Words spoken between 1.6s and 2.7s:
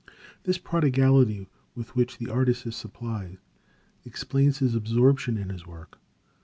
with which the artist